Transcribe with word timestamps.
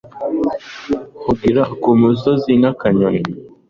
Hungira 1.21 1.63
ku 1.81 1.89
musozi 2.01 2.51
nk’akanyoni 2.59 3.21